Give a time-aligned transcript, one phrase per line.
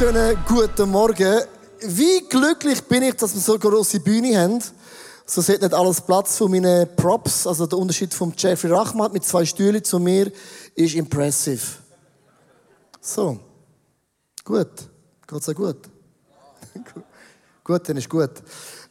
[0.00, 1.42] wunderschönen guten Morgen.
[1.80, 4.58] Wie glücklich bin ich, dass wir so eine grosse Bühne haben.
[5.24, 7.46] So sieht nicht alles Platz von meinen Props.
[7.46, 10.32] Also der Unterschied vom Jeffrey Rachmat mit zwei Stühlen zu mir
[10.74, 11.62] ist impressive.
[13.00, 13.38] So.
[14.44, 14.70] Gut.
[15.28, 15.76] Geht's auch gut?
[17.62, 18.32] gut, dann ist gut.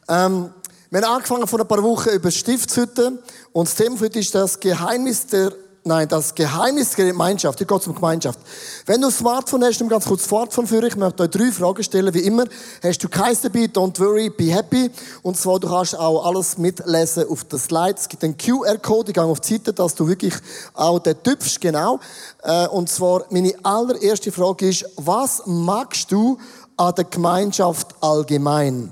[0.08, 0.54] Ähm,
[0.88, 4.58] wir haben angefangen vor ein paar Wochen über Stiftshütte und das Thema dich ist das
[4.58, 5.52] Geheimnis der
[5.86, 7.58] Nein, das Geheimnis der Gemeinschaft.
[7.58, 8.38] Hier geht es um Gemeinschaft.
[8.86, 11.52] Wenn du ein Smartphone hast, nimm ganz kurz das Smartphone für Ich möchte euch drei
[11.52, 12.14] Fragen stellen.
[12.14, 12.46] Wie immer,
[12.82, 14.90] hast du keins dabei, don't worry, be happy.
[15.20, 17.96] Und zwar, du kannst auch alles mitlesen auf den Slide.
[17.98, 20.32] Es gibt einen QR-Code, ich gehe auf die Seite, dass du wirklich
[20.72, 22.00] auch den tüpfst, genau.
[22.42, 26.38] Äh, und zwar, meine allererste Frage ist, was magst du
[26.78, 28.90] an der Gemeinschaft allgemein?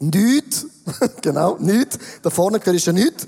[0.00, 0.66] Nichts.
[1.22, 1.98] genau, nichts.
[2.22, 3.26] Da vorne gehört ja nichts.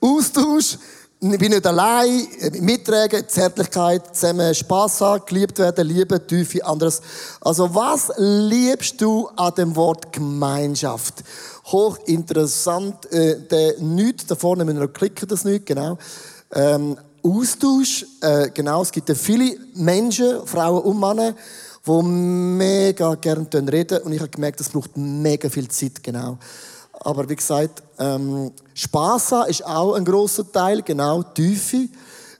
[0.00, 0.76] Austausch
[1.18, 2.28] ich bin nicht allein,
[2.60, 7.00] mittragen, Zärtlichkeit, zusammen Spass haben, geliebt werden, Liebe, Tiefe, anderes.
[7.40, 11.24] Also was liebst du an dem Wort Gemeinschaft?
[11.64, 15.96] Hochinteressant, äh, der Nichts, da vorne müssen wir klicken, das nicht, genau.
[16.52, 21.34] Ähm, Austausch, äh, genau, es gibt viele Menschen, Frauen und Männer,
[21.86, 26.38] die mega gerne reden und ich habe gemerkt, das braucht mega viel Zeit, genau.
[27.00, 31.88] Aber wie gesagt, ähm, Spass haben ist auch ein großer Teil, genau, Tiefe.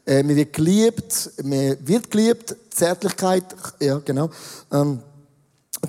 [0.04, 3.44] Äh, man wird geliebt, man wird geliebt, Zärtlichkeit,
[3.80, 4.30] ja, genau.
[4.72, 5.00] Ähm,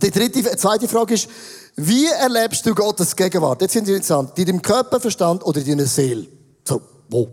[0.02, 1.28] die dritte, zweite Frage ist,
[1.76, 3.62] wie erlebst du Gottes Gegenwart?
[3.62, 4.38] Jetzt sind wir interessant.
[4.38, 6.28] In deinem Körper, Verstand oder in deiner Seele?
[6.68, 7.28] So, wo?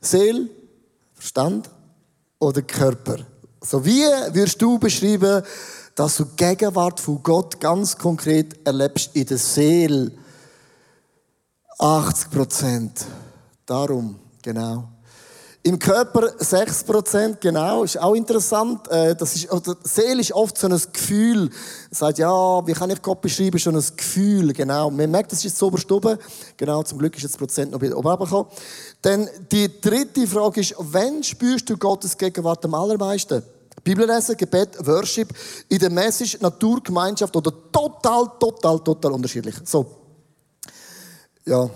[0.00, 0.48] Seele,
[1.14, 1.70] Verstand
[2.38, 3.18] oder Körper?
[3.60, 5.42] So, wie würdest du beschreiben,
[5.94, 10.10] dass du Gegenwart von Gott ganz konkret erlebst in der Seele?
[11.82, 13.06] 80 Prozent.
[13.66, 14.84] Darum, genau.
[15.64, 17.82] Im Körper 6 Prozent, genau.
[17.82, 18.86] Ist auch interessant.
[18.88, 21.50] Äh, das ist, oder Seele ist oft so ein Gefühl.
[21.90, 23.58] Sagt, ja, wie kann ich Gott beschreiben?
[23.58, 24.90] Schon ein Gefühl, genau.
[24.90, 26.18] Man merkt, das ist so oben.
[26.56, 28.48] Genau, zum Glück ist jetzt Prozent noch wieder oben gekommen.
[29.00, 33.42] Dann die dritte Frage ist, wann spürst du Gottes Gegenwart am allermeisten?
[33.82, 35.34] Bibellesen, Gebet, Worship,
[35.68, 39.56] in der Message, Naturgemeinschaft oder total, total, total unterschiedlich.
[39.64, 40.01] So,
[41.44, 41.70] ja,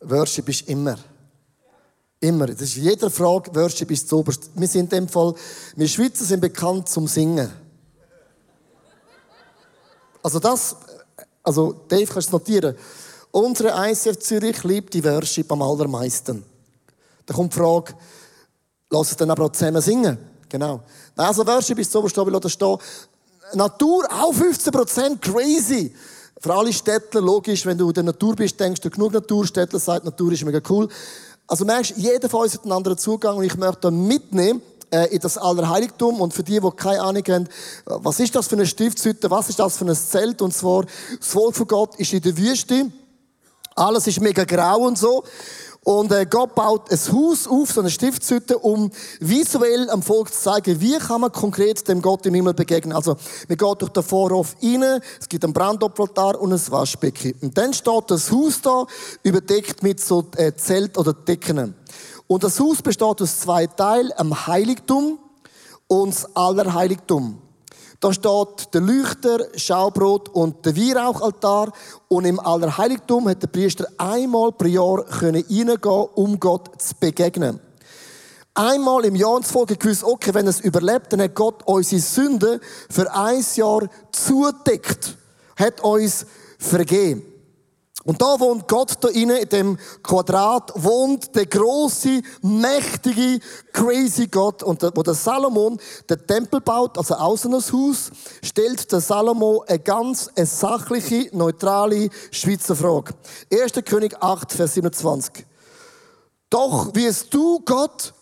[0.00, 0.96] Worship ist immer.
[2.20, 2.46] Immer.
[2.46, 4.50] Das ist jeder Frage, Worship ist zuoberst.
[4.54, 5.34] Wir sind in dem Fall,
[5.74, 7.50] wir Schweizer sind bekannt zum Singen.
[10.22, 10.76] Also das,
[11.42, 12.76] also Dave, kannst du notieren.
[13.30, 16.44] Unsere ICF Zürich liebt die Worship am allermeisten.
[17.24, 17.94] Da kommt die Frage,
[18.90, 20.18] lass es dann aber auch zusammen singen.
[20.48, 20.80] Genau.
[21.16, 22.78] Also Worship ist zuoberst, ich da stehen.
[23.54, 25.94] Natur, auch 15%, crazy.
[26.40, 29.46] Für alle Städtler, logisch, wenn du in der Natur bist, denkst du genug Natur.
[29.46, 30.88] Städtler sagt, Natur ist mega cool.
[31.46, 34.60] Also merkst, jeder von uns hat einen anderen Zugang und ich möchte mitnehmen,
[34.90, 36.20] äh, in das Allerheiligtum.
[36.20, 37.48] Und für die, die keine Ahnung haben,
[37.86, 40.42] was ist das für eine Stiftshütte, was ist das für ein Zelt?
[40.42, 40.84] Und zwar,
[41.18, 42.90] das Volk von Gott ist in der Wüste.
[43.74, 45.24] Alles ist mega grau und so.
[45.86, 50.40] Und äh, Gott baut ein Haus auf, so eine Stiftshütte, um visuell am Volk zu
[50.40, 52.92] zeigen, wie kann man konkret dem Gott im Himmel begegnen.
[52.92, 53.16] Also,
[53.48, 54.82] man geht durch den Vorhof rein,
[55.20, 57.34] es gibt einen Brandopferaltar und ein Waschbecken.
[57.40, 58.84] Und dann steht das Haus da,
[59.22, 61.76] überdeckt mit so äh, Zelt oder Decken.
[62.26, 65.20] Und das Haus besteht aus zwei Teilen, am Heiligtum
[65.86, 67.38] und das Allerheiligtum.
[68.06, 71.72] Da steht der Leuchter, Schaubrot und der Weihrauchaltar.
[72.06, 75.76] Und im Allerheiligtum hat der Priester einmal pro Jahr reingehen
[76.14, 77.58] um Gott zu begegnen.
[78.54, 83.12] Einmal im Jahr Volk gewusst, okay, wenn es überlebt, dann hat Gott unsere Sünden für
[83.12, 85.16] ein Jahr zudeckt.
[85.56, 86.26] Hat uns
[86.60, 87.24] vergeben.
[88.06, 93.40] Und da wohnt Gott da innen in dem Quadrat, wohnt der große, mächtige,
[93.72, 94.62] crazy Gott.
[94.62, 95.76] Und wo der Salomon
[96.08, 98.12] den Tempel baut, also außen das Haus,
[98.44, 103.12] stellt der Salomo eine ganz eine sachliche, neutrale Schweizer Frage.
[103.52, 103.72] 1.
[103.84, 105.44] König 8, Vers 27.
[106.48, 108.14] Doch wirst du, Gott,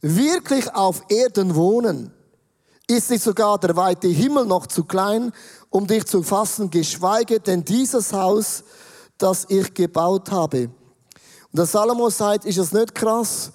[0.00, 2.12] wirklich auf Erden wohnen?
[2.88, 5.32] Ist nicht sogar der weite Himmel noch zu klein,
[5.70, 8.64] um dich zu fassen, geschweige denn dieses Haus,
[9.22, 10.64] das ich gebaut habe.
[10.64, 13.52] Und der Salomo sagt, ist es nicht krass,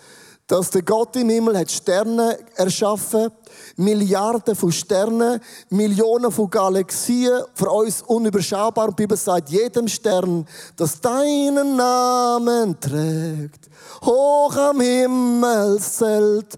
[0.48, 3.30] dass der Gott im Himmel hat Sterne erschaffen,
[3.75, 8.86] Milliarden von Sternen, Millionen von Galaxien, für uns unüberschaubar.
[8.86, 10.48] Und die Bibel sagt, jedem Stern,
[10.78, 13.69] das deinen Namen trägt,
[14.06, 16.56] hoch am Himmelszelt,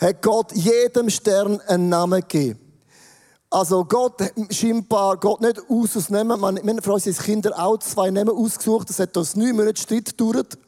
[0.00, 2.67] hat Gott jedem Stern einen Namen gegeben.
[3.50, 6.38] Also Gott scheinbar Gott nicht aus aus Nehmen.
[6.38, 8.90] Wir haben für unsere Kinder auch zwei Namen ausgesucht.
[8.90, 10.58] Das hat uns neun Monate Streit gedauert,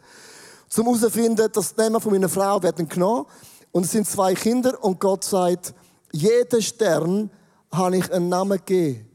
[0.79, 3.27] um herauszufinden, dass die Namen von meiner Frau werden genommen.
[3.71, 5.75] Und es sind zwei Kinder und Gott sagt,
[6.11, 7.31] jeder Stern
[7.71, 9.07] habe ich einen Namen gegeben.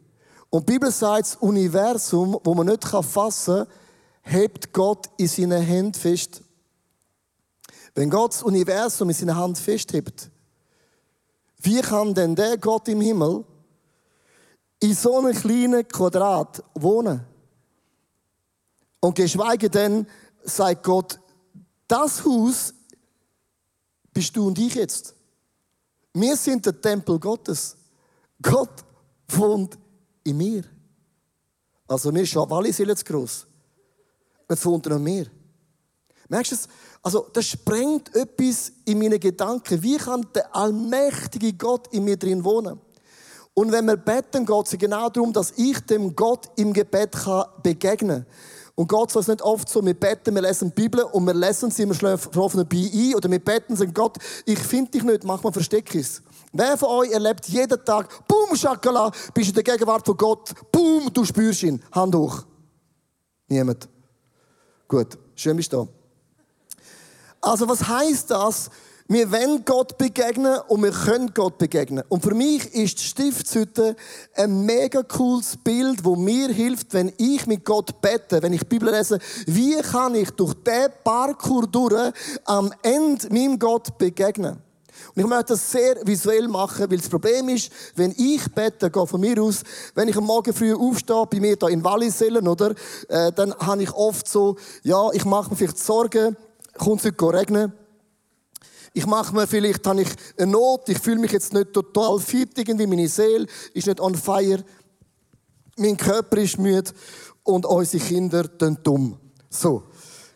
[0.51, 3.67] Und die Bibel sagt, das Universum, wo man nicht fassen kann,
[4.21, 6.44] hebt Gott in seinen Händen fest.
[7.95, 10.29] Wenn Gott das Universum in seiner Hand festhebt,
[11.57, 13.44] wie kann denn der Gott im Himmel
[14.85, 17.25] in so einem kleinen Quadrat wohnen?
[18.99, 20.07] Und geschweige denn
[20.43, 21.19] sagt Gott,
[21.87, 22.73] das Haus
[24.13, 25.15] bist du und ich jetzt.
[26.13, 27.75] Wir sind der Tempel Gottes.
[28.41, 28.85] Gott
[29.27, 29.77] wohnt
[30.23, 30.63] in mir.
[31.88, 33.45] Also wir schon alle sind jetzt gross.
[34.47, 35.25] Jetzt wohnt er noch mehr.
[36.29, 36.67] Merkst du es?
[37.01, 39.81] Also, das sprengt etwas in meine Gedanken.
[39.83, 42.79] Wie kann der allmächtige Gott in mir drin wohnen?
[43.55, 47.45] Und wenn wir beten, geht es genau darum, dass ich dem Gott im Gebet kann
[47.63, 48.33] begegnen kann.
[48.75, 51.33] Und Gott sagt es nicht oft so, wir beten, wir lesen die Bibel und wir
[51.33, 55.23] lesen sie, wir schlafen dabei ein oder wir beten sagen, Gott, ich finde dich nicht,
[55.23, 56.21] mach mal Versteckis.
[56.51, 61.09] Wer von euch erlebt jeden Tag, boom, Schakala, bist in der Gegenwart von Gott, boom,
[61.13, 62.43] du spürst ihn, Hand hoch.
[63.47, 63.87] Niemand.
[64.89, 65.87] Gut, schön bist du da.
[67.39, 68.69] Also was heißt das?
[69.07, 72.03] Wir wollen Gott begegnen und wir können Gott begegnen.
[72.09, 73.95] Und für mich ist die Stiftshütte
[74.33, 78.65] ein mega cooles Bild, wo mir hilft, wenn ich mit Gott bete, wenn ich die
[78.65, 82.13] Bibel lese, wie kann ich durch diesen Parkour durch
[82.45, 84.57] am Ende meinem Gott begegnen.
[85.13, 89.05] Und ich möchte das sehr visuell machen, weil das Problem ist, wenn ich bete, gehe
[89.05, 89.61] von mir aus,
[89.93, 92.73] wenn ich am Morgen früh aufstehe, bei mir da in Wallisellen, oder,
[93.07, 96.35] äh, dann habe ich oft so, ja, ich mache mir vielleicht Sorgen,
[96.75, 97.84] kommt es heute regnen?
[98.97, 102.57] Ich mache mir vielleicht, habe ich eine Not, ich fühle mich jetzt nicht total fit,
[102.57, 104.63] irgendwie meine Seele ist nicht on fire,
[105.75, 106.92] mein Körper ist müde
[107.44, 109.18] und unsere Kinder sind dumm.
[109.50, 109.83] So.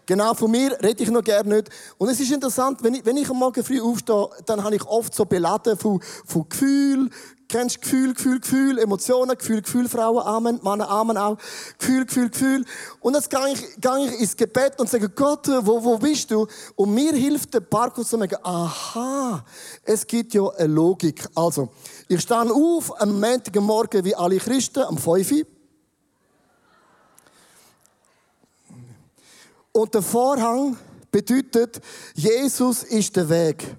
[0.05, 1.69] Genau von mir rede ich noch gerne nicht.
[1.97, 4.85] Und es ist interessant, wenn ich, wenn ich am Morgen früh aufstehe, dann habe ich
[4.85, 7.09] oft so beladen von, von Gefühl,
[7.49, 11.35] Kennst Gefühl, Gefühl, Gefühl, Emotionen, Gefühl, Gefühl, Frauen, Amen, Männer, Amen auch.
[11.79, 12.65] Gefühl, Gefühl, Gefühl.
[12.99, 16.45] Und jetzt gehe ich, gehe ich ins Gebet und sage, Gott, wo, wo bist du?
[16.75, 19.43] Und mir hilft der Parkus zu sagen, aha,
[19.83, 21.27] es gibt ja eine Logik.
[21.33, 21.69] Also,
[22.07, 25.41] ich stehe auf am Montagmorgen wie alle Christen, am 5 Uhr.
[29.71, 30.77] Und der Vorhang
[31.11, 31.81] bedeutet,
[32.13, 33.75] Jesus ist der Weg.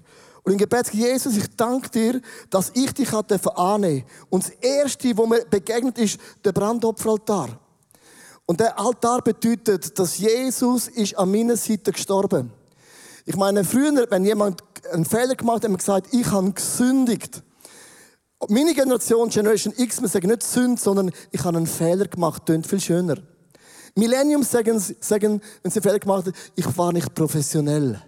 [0.51, 4.03] Und im Gebet Jesus, ich danke dir, dass ich dich annehmen durfte.
[4.29, 7.57] Und das Erste, wo mir begegnet, ist der Brandopferaltar.
[8.45, 12.51] Und der Altar bedeutet, dass Jesus ist an meiner Seite gestorben.
[13.25, 14.61] Ich meine, früher, wenn jemand
[14.91, 17.41] einen Fehler gemacht hat, hat man gesagt, ich habe gesündigt.
[18.49, 22.67] Meine Generation, Generation X, wir sagen nicht Sünd, sondern ich habe einen Fehler gemacht, klingt
[22.67, 23.15] viel schöner.
[23.95, 28.01] Millennium sagen, sagen, wenn sie einen Fehler gemacht haben, ich war nicht professionell.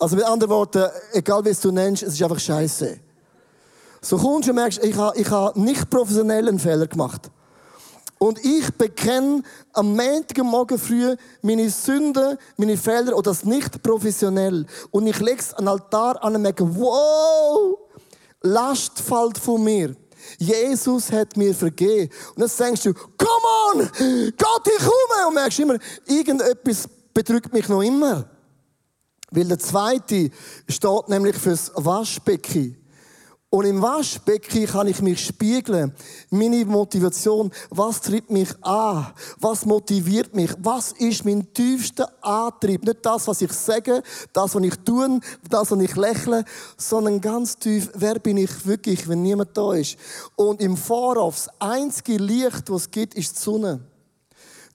[0.00, 2.98] Also mit anderen Worten, egal wie es du nennst, es ist einfach Scheiße.
[4.00, 7.30] So kommst du und merkst, ich habe, ich habe nicht professionell einen Fehler gemacht.
[8.16, 9.42] Und ich bekenne
[9.74, 14.64] am Montagmorgen früh meine Sünden, meine Fehler und das nicht professionell.
[14.90, 17.78] Und ich lege es an den Altar an und merke, wow,
[18.42, 19.94] Last fällt von mir.
[20.38, 22.10] Jesus hat mir vergeben.
[22.34, 23.90] Und dann denkst du, come on,
[24.38, 25.28] Gott, ich komme.
[25.28, 25.76] Und merkst immer,
[26.06, 28.24] irgendetwas bedrückt mich noch immer.
[29.30, 30.30] Weil der zweite
[30.68, 32.76] steht nämlich fürs Waschbecken.
[33.52, 35.92] Und im Waschbecken kann ich mich spiegeln.
[36.30, 39.08] Meine Motivation, was treibt mich an?
[39.40, 40.52] Was motiviert mich?
[40.60, 42.84] Was ist mein tiefster Antrieb?
[42.84, 45.18] Nicht das, was ich sage, das, was ich tue,
[45.48, 46.44] das, was ich lächle,
[46.76, 49.96] sondern ganz tief, wer bin ich wirklich, wenn niemand da ist?
[50.36, 53.80] Und im Vorauf, das einzige Licht, was es gibt, ist die Sonne.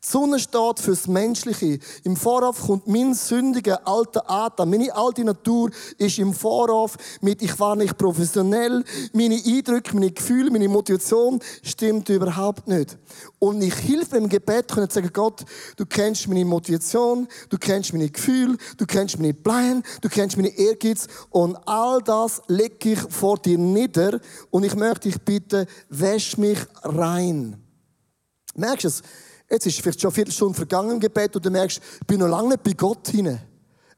[0.06, 1.80] Die Sonne steht fürs Menschliche.
[2.04, 4.70] Im Vorauf kommt mein sündiger alter Adam.
[4.70, 8.84] Meine alte Natur ist im Vorauf mit, ich war nicht professionell.
[9.14, 13.00] Meine Eindrücke, meine Gefühle, meine Motivation stimmt überhaupt nicht.
[13.40, 15.44] Und ich hilfe im Gebet, können sagen, Gott,
[15.76, 20.56] du kennst meine Motivation, du kennst meine Gefühle, du kennst meine Pläne, du kennst meine
[20.56, 24.20] Ehrgeiz und all das lege ich vor dir nieder
[24.52, 27.60] und ich möchte dich bitten, wäsch mich rein.
[28.56, 29.04] Merkst du es?
[29.50, 32.28] Jetzt ist vielleicht schon eine Viertelstunde vergangen im Gebet und du merkst, ich bin noch
[32.28, 33.42] lange nicht bei Gott hinein.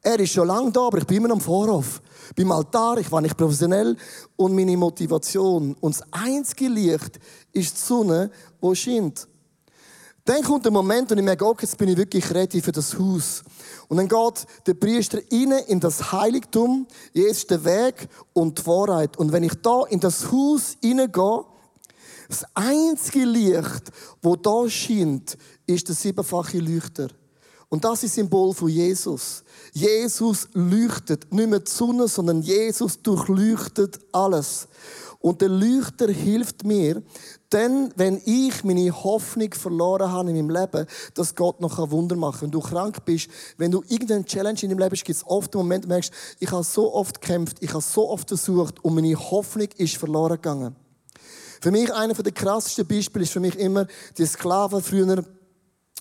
[0.02, 2.00] Er ist schon lange da, aber ich bin immer noch am Vorhof.
[2.36, 3.96] Beim Altar, ich war nicht professionell
[4.36, 5.74] und meine Motivation.
[5.80, 7.18] Und das einzige Licht
[7.52, 8.30] ist die Sonne,
[8.62, 9.26] die scheint.
[10.24, 12.96] Dann kommt der Moment, und ich merke, okay, jetzt bin ich wirklich ready für das
[12.98, 13.42] Haus.
[13.88, 16.86] Und dann geht der Priester rein in das Heiligtum.
[17.14, 19.16] Jetzt der Weg und die Wahrheit.
[19.16, 21.44] Und wenn ich da in das Haus hineingehe,
[22.28, 23.90] das einzige Licht,
[24.22, 27.08] wo da scheint, ist der siebenfache Leuchter.
[27.70, 29.44] Und das ist Symbol von Jesus.
[29.72, 34.68] Jesus leuchtet nicht mehr die Sonne, sondern Jesus durchleuchtet alles.
[35.20, 37.02] Und der Leuchter hilft mir,
[37.52, 42.14] denn wenn ich meine Hoffnung verloren habe in meinem Leben, dass Gott noch ein Wunder
[42.14, 42.42] machen kann.
[42.42, 45.52] Wenn du krank bist, wenn du irgendeine Challenge in deinem Leben hast, gibt es oft
[45.52, 48.82] den Moment, wo du merkst, ich habe so oft gekämpft, ich habe so oft versucht
[48.84, 50.76] und meine Hoffnung ist verloren gegangen.
[51.60, 53.86] Für mich einer der krassesten Beispiele ist für mich immer
[54.16, 55.24] die Sklaven früher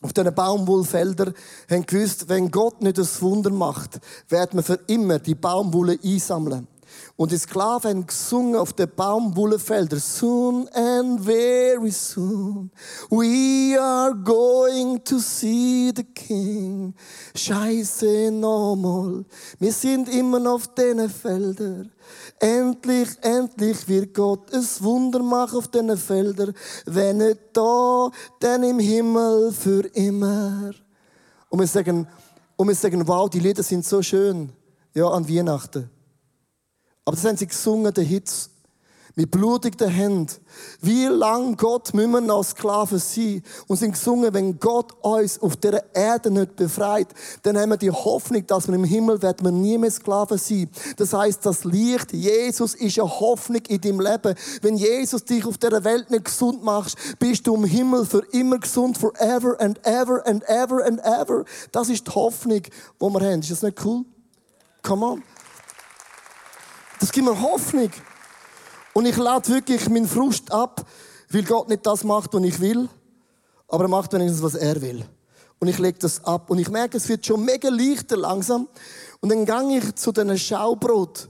[0.02, 1.34] auf diesen Baumwollfeldern
[1.70, 4.00] haben gewusst, wenn Gott nicht das Wunder macht,
[4.30, 6.68] wird man für immer die Baumwolle einsammeln.
[7.16, 10.00] Und die Sklaven gesungen auf den Baumwollenfeldern.
[10.00, 12.72] Soon and very soon
[13.10, 16.94] we are going to see the King.
[17.36, 19.26] Scheiße nochmal,
[19.60, 21.92] wir sind immer noch auf diesen Feldern.
[22.40, 26.54] Endlich, endlich wird Gott ein Wunder machen auf diesen Feldern.
[26.86, 30.72] Wenn nicht da, dann im Himmel für immer.
[31.50, 32.08] Und wir sagen,
[32.56, 34.52] und wir sagen, wow, die Lieder sind so schön.
[34.94, 35.90] Ja, an Weihnachten.
[37.08, 38.50] Aber das haben sie gesungen, der Hitz.
[39.16, 40.36] Mit blutigen Händen.
[40.82, 43.44] Wie lang Gott müssen wir noch Sklaven sein?
[43.68, 47.08] Und sind gesungen, wenn Gott uns auf dieser Erde nicht befreit,
[47.44, 50.70] dann haben wir die Hoffnung, dass wir im Himmel werden wir nie mehr Sklaven sein.
[50.98, 54.36] Das heißt, das Licht, Jesus ist eine Hoffnung in deinem Leben.
[54.62, 58.60] Wenn Jesus dich auf dieser Welt nicht gesund macht, bist du im Himmel für immer
[58.60, 61.46] gesund, forever and ever and ever and ever.
[61.72, 63.40] Das ist die Hoffnung, die wir haben.
[63.40, 64.04] Ist das nicht cool?
[64.84, 65.24] Come on.
[67.00, 67.92] Das gibt mir Hoffnung.
[68.94, 70.86] Und ich lade wirklich meinen Frust ab,
[71.30, 72.90] weil Gott nicht das macht, was ich will,
[73.68, 75.06] aber er macht wenigstens, was er will.
[75.60, 76.50] Und ich lege das ab.
[76.50, 78.68] Und ich merke, es wird schon mega leichter langsam.
[79.20, 81.30] Und dann gehe ich zu diesen Schaubrot.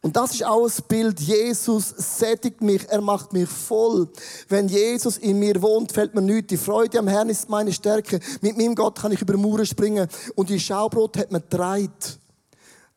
[0.00, 1.20] Und das ist auch ein Bild.
[1.20, 4.08] Jesus sättigt mich, er macht mich voll.
[4.48, 6.48] Wenn Jesus in mir wohnt, fällt mir nichts.
[6.48, 8.20] Die Freude am Herrn ist meine Stärke.
[8.40, 10.08] Mit meinem Gott kann ich über Mauern springen.
[10.34, 12.18] Und die Schaubrot hat mir dreit.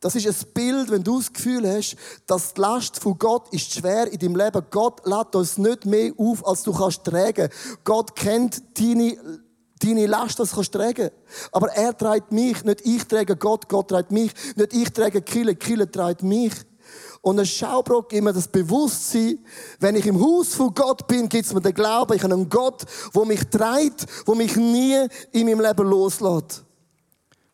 [0.02, 1.94] Das ist ein Bild, wenn du das Gefühl hast,
[2.26, 4.66] dass die Last von Gott ist schwer in deinem Leben.
[4.68, 7.48] Gott lädt uns nicht mehr auf, als du kannst tragen.
[7.84, 9.16] Gott kennt deine
[9.78, 11.10] deine Last, das kannst du tragen.
[11.52, 15.54] Aber er trägt mich, nicht ich trage Gott, Gott trägt mich, nicht ich trage Kille,
[15.54, 16.52] Kille trägt mich.
[17.20, 19.38] Und ein Schaubrot gibt mir das Bewusstsein,
[19.78, 22.48] wenn ich im Haus von Gott bin, gibt es mir den Glauben, ich habe einen
[22.48, 26.64] Gott, der mich trägt, der mich nie in meinem Leben loslässt.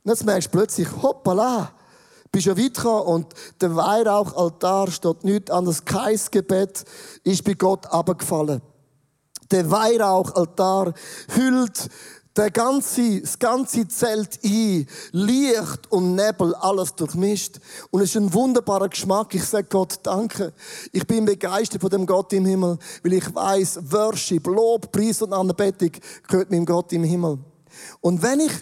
[0.05, 1.75] Und jetzt merkst du plötzlich, hoppala,
[2.31, 3.27] bist ja weit gekommen und
[3.61, 5.85] der Weihrauchaltar steht nichts anderes.
[5.85, 6.85] Kein Gebet
[7.25, 8.61] ist bei Gott abgefallen.
[9.51, 10.93] Der Weihrauchaltar
[11.35, 11.89] hüllt
[12.39, 14.87] der ganze, das ganze Zelt ein.
[15.11, 17.59] Licht und Nebel, alles durchmischt.
[17.91, 19.35] Und es ist ein wunderbarer Geschmack.
[19.35, 20.53] Ich sage Gott Danke.
[20.93, 25.33] Ich bin begeistert von dem Gott im Himmel, weil ich weiß, Worship, Lob, Preis und
[25.33, 25.91] Anbetung
[26.29, 27.39] gehört meinem Gott im Himmel.
[28.01, 28.53] Und wenn ich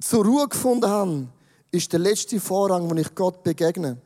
[0.00, 1.26] zur Ruhe gefunden habe,
[1.72, 3.96] ist der letzte Vorrang, wo ich Gott begegne.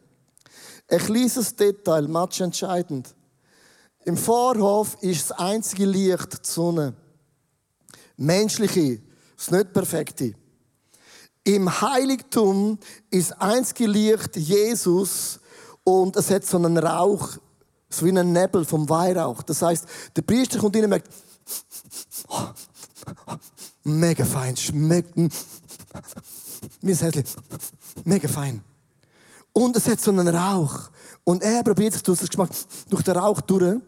[0.88, 3.14] Ein kleines Detail, match entscheidend.
[4.04, 6.94] Im Vorhof ist das einzige Licht die Sonne.
[8.16, 9.02] Menschliche,
[9.37, 10.35] das nicht perfekte.
[11.42, 12.78] Im Heiligtum
[13.11, 15.40] ist das einzige Licht Jesus
[15.82, 17.30] und es hat so einen Rauch,
[17.90, 19.42] so wie einen Nebel vom Weihrauch.
[19.42, 21.08] Das heißt, der Priester kommt rein und merkt,
[22.28, 22.46] oh,
[23.85, 25.16] mega fein, schmeckt,
[26.80, 27.25] mein Häschen.
[28.04, 28.62] Mega fein.
[29.52, 30.90] Und es hat so einen Rauch.
[31.25, 32.50] Und er probiert sich durch den Geschmack,
[32.88, 33.80] durch den Rauch durch.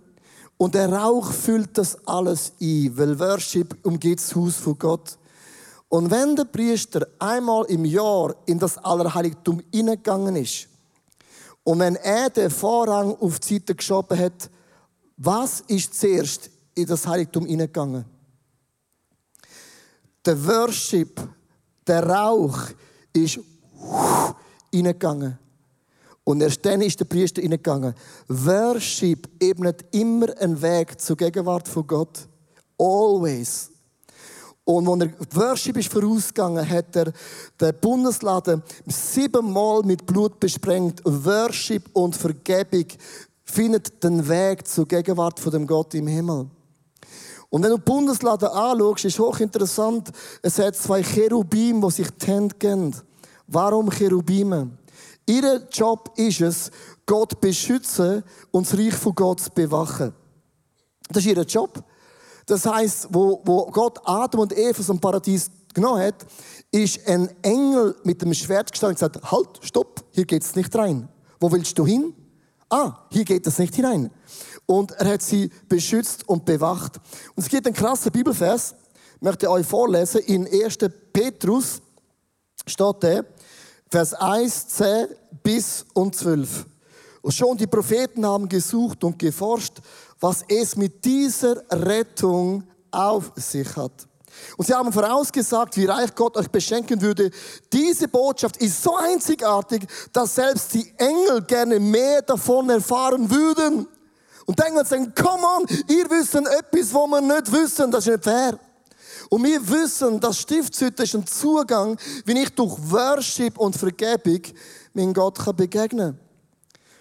[0.56, 5.18] Und der Rauch füllt das alles ein, weil Worship umgeht das Haus von Gott.
[5.88, 10.68] Und wenn der Priester einmal im Jahr in das Allerheiligtum hineingegangen ist,
[11.64, 14.50] und wenn er den Vorhang auf die Seite geschoben hat,
[15.18, 18.04] was ist zuerst in das Heiligtum hineingegangen?
[20.25, 21.20] Der Worship,
[21.88, 22.59] der Rauch
[23.12, 23.40] ist
[24.73, 25.38] reingegangen.
[26.25, 27.95] Und erst dann ist der Priester reingegangen.
[28.28, 32.28] Worship ebnet immer einen Weg zur Gegenwart von Gott.
[32.78, 33.71] Always.
[34.64, 37.11] Und als er Worship ist vorausgegangen, hat er
[37.59, 41.00] den Bundesladen siebenmal mit Blut besprengt.
[41.07, 42.85] Worship und Vergebung
[43.45, 46.50] findet den Weg zur Gegenwart von dem Gott im Himmel.
[47.50, 50.10] Und wenn du die Bundeslade anschaust, ist hochinteressant,
[50.42, 52.94] es hat zwei Cherubim, die sich die Hände geben.
[53.46, 54.70] Warum Cherubime?
[55.26, 56.70] Ihr Job ist es,
[57.06, 60.14] Gott beschützen und das Reich von Gott zu bewachen.
[61.08, 61.82] Das ist ihr Job.
[62.44, 66.26] Das heißt, wo, wo Gott Adam und Eva vom Paradies genommen hat,
[66.70, 71.08] ist ein Engel mit dem Schwert gestanden und gesagt, halt, stopp, hier geht's nicht rein.
[71.40, 72.14] Wo willst du hin?
[72.70, 74.10] Ah, hier geht es nicht hinein.
[74.70, 76.98] Und er hat sie beschützt und bewacht.
[77.34, 78.75] Und es gibt einen krassen Bibelvers,
[79.18, 80.76] ich euch vorlesen, in 1.
[81.10, 81.80] Petrus
[82.66, 83.25] steht der,
[83.90, 85.06] Vers 1, 10
[85.42, 86.66] bis und 12.
[87.22, 89.78] Und schon die Propheten haben gesucht und geforscht,
[90.20, 94.06] was es mit dieser Rettung auf sich hat.
[94.58, 97.30] Und sie haben vorausgesagt, wie reich Gott euch beschenken würde.
[97.72, 103.88] Diese Botschaft ist so einzigartig, dass selbst die Engel gerne mehr davon erfahren würden.
[104.48, 108.12] Und denken und sagen, come on, ihr wisst etwas, wo wir nicht wissen, das ist
[108.12, 108.58] nicht fair.
[109.28, 114.40] Und wir wissen, dass Stiftshütte ist ein Zugang, wie ich durch Worship und Vergebung
[114.94, 116.28] meinen Gott begegnen kann.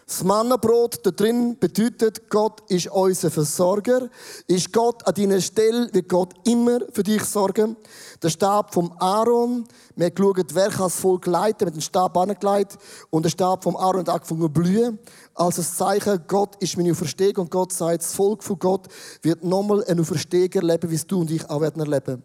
[0.07, 4.09] Das Mannenbrot da drin bedeutet, Gott ist unser Versorger.
[4.47, 7.75] Ist Gott an deiner Stelle, wird Gott immer für dich sorgen.
[8.23, 12.15] Der Stab vom Aaron, wir haben geschaut, wer kann das Volk leiten, mit dem Stab
[12.15, 12.77] angelegt.
[13.09, 14.97] Und der Stab vom Aaron hat angefangen zu blühen.
[15.37, 18.87] Als ein Zeichen, Gott ist meine Auferstehung und Gott sagt, das Volk von Gott
[19.21, 22.23] wird nochmal einen Auferstehung erleben, wie es du und ich auch werden erleben.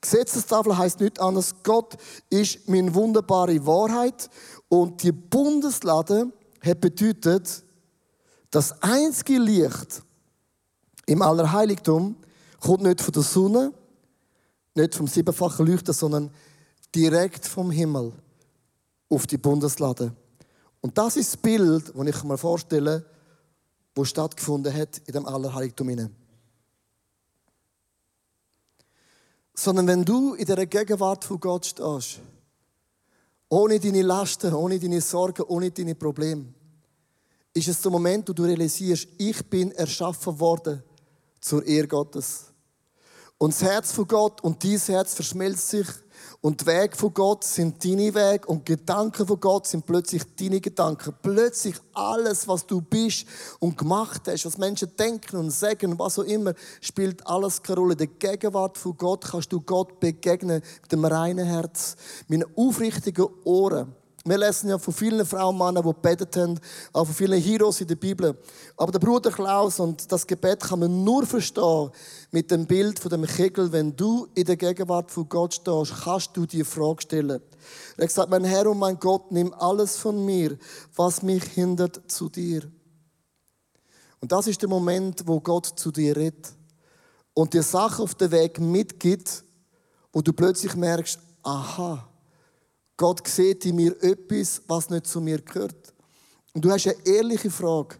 [0.00, 1.54] Gesetzestafel heißt nichts anderes.
[1.62, 1.96] Gott
[2.30, 4.30] ist meine wunderbare Wahrheit.
[4.68, 6.32] Und die Bundeslade,
[6.62, 7.62] hat bedeutet,
[8.50, 10.02] das einzige Licht
[11.04, 12.16] im Allerheiligtum
[12.58, 13.72] kommt nicht von der Sonne,
[14.74, 16.30] nicht vom siebenfachen Leuchten, sondern
[16.94, 18.12] direkt vom Himmel
[19.10, 20.14] auf die Bundeslade.
[20.80, 23.04] Und das ist das Bild, das ich mir vorstelle,
[23.94, 26.10] wo stattgefunden hat in dem Allerheiligtum.
[29.54, 32.20] Sondern wenn du in der Gegenwart von Gott stehst,
[33.48, 36.52] ohne deine Lasten, ohne deine Sorgen, ohne deine Probleme,
[37.54, 40.82] ist es der Moment, wo du realisierst, ich bin erschaffen worden
[41.40, 42.52] zur Ehre Gottes.
[43.38, 45.86] Und das Herz von Gott und dein Herz verschmelzt sich
[46.40, 50.60] und die Wege von Gott sind deine Wege und Gedanken von Gott sind plötzlich deine
[50.60, 51.14] Gedanken.
[51.22, 53.26] Plötzlich alles, was du bist
[53.58, 57.92] und gemacht hast, was Menschen denken und sagen, was auch immer, spielt alles keine Rolle.
[57.92, 61.96] In der Gegenwart von Gott kannst du Gott begegnen mit dem reinen Herz,
[62.28, 63.94] mit aufrichtigen Ohren.
[64.28, 66.58] Wir lesen ja von vielen Frauen und Männern, die gebetet haben,
[66.92, 68.36] auch von vielen Heroes in der Bibel.
[68.76, 71.92] Aber der Bruder Klaus und das Gebet kann man nur verstehen
[72.32, 73.70] mit dem Bild von dem Kegel.
[73.70, 77.40] Wenn du in der Gegenwart von Gott stehst, kannst du die Frage stellen.
[77.96, 80.58] Er hat gesagt, mein Herr und mein Gott, nimm alles von mir,
[80.96, 82.62] was mich hindert zu dir.
[84.18, 86.52] Und das ist der Moment, wo Gott zu dir redet
[87.32, 89.44] und dir Sachen auf den Weg mitgibt,
[90.12, 92.08] wo du plötzlich merkst, aha,
[92.96, 95.94] Gott sieht in mir etwas, was nicht zu mir gehört.
[96.54, 97.96] Und du hast eine ehrliche Frage.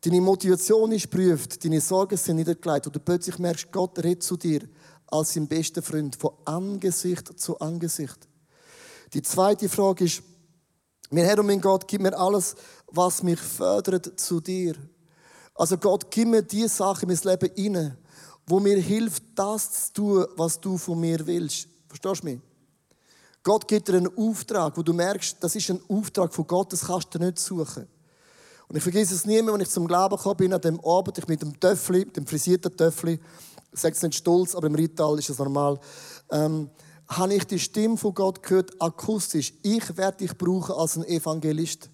[0.00, 4.36] Deine Motivation ist prüft, deine Sorgen sind niedergelegt und du plötzlich merkst, Gott redet zu
[4.36, 4.62] dir
[5.06, 8.28] als sein bester Freund, von Angesicht zu Angesicht.
[9.14, 10.22] Die zweite Frage ist,
[11.10, 12.56] mein Herr und mein Gott, gib mir alles,
[12.88, 14.74] was mich fördert zu dir.
[15.54, 17.98] Also Gott, gib mir die Sachen in mein Leben rein,
[18.46, 21.68] wo mir hilft, das zu tun, was du von mir willst.
[21.86, 22.40] Verstehst du mich?
[23.42, 26.86] Gott gibt dir einen Auftrag, wo du merkst, das ist ein Auftrag von Gott, das
[26.86, 27.88] kannst du nicht suchen.
[28.68, 31.18] Und ich vergesse es nie mehr, wenn ich zum Glauben gekommen bin, an dem Abend,
[31.18, 33.20] ich mit dem Töffli, dem frisierten Töffli,
[33.72, 35.78] ich sage es nicht stolz, aber im Rital ist es normal,
[36.30, 36.70] ähm,
[37.08, 39.52] habe ich die Stimme von Gott gehört, akustisch.
[39.62, 41.90] Ich werde dich brauchen als ein Evangelist.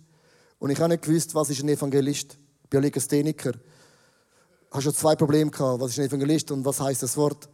[0.59, 2.39] Und ich habe nicht gewusst, was ist ein Evangelist.
[2.65, 3.51] Ich bin ja Legastheniker.
[3.51, 5.81] Ich habe schon zwei Probleme gehabt.
[5.81, 7.49] Was ist ein Evangelist und was heißt das Wort?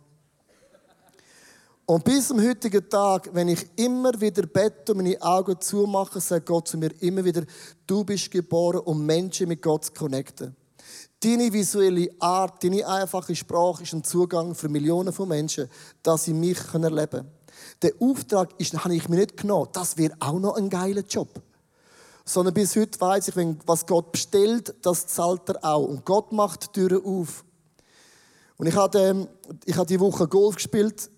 [1.86, 6.46] Und bis zum heutigen Tag, wenn ich immer wieder bete und meine Augen zumache, sagt
[6.46, 7.42] Gott zu mir immer wieder,
[7.86, 10.56] du bist geboren, um Menschen mit Gott zu connecten.
[11.20, 15.68] Deine visuelle Art, deine einfache Sprache ist ein Zugang für Millionen von Menschen,
[16.02, 17.30] dass sie mich erleben können.
[17.82, 19.68] Der Auftrag ist, habe ich mir nicht genommen.
[19.72, 21.28] Das wäre auch noch ein geiler Job.
[22.24, 25.84] Sondern bis heute weiß ich, wenn, was Gott bestellt, das zahlt er auch.
[25.84, 27.44] Und Gott macht die Türen auf.
[28.56, 29.28] Und ich hatte,
[29.66, 31.10] ich hatte die Woche Golf gespielt